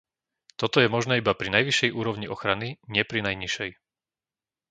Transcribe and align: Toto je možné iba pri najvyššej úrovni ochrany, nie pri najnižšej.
Toto 0.59 0.77
je 0.81 0.89
možné 0.95 1.13
iba 1.21 1.29
pri 1.39 1.49
najvyššej 1.55 1.93
úrovni 1.99 2.25
ochrany, 2.35 2.69
nie 2.93 3.03
pri 3.09 3.19
najnižšej. 3.27 3.69